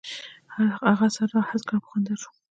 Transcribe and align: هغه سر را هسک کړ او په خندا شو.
هغه 0.87 1.07
سر 1.15 1.27
را 1.33 1.41
هسک 1.49 1.65
کړ 1.67 1.73
او 1.75 1.81
په 1.83 1.87
خندا 1.91 2.13
شو. 2.21 2.29